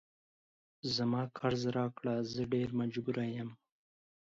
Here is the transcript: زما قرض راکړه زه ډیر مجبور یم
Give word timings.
زما 0.95 1.21
قرض 1.37 1.63
راکړه 1.77 2.15
زه 2.33 2.41
ډیر 2.53 2.69
مجبور 2.79 3.17
یم 3.35 3.49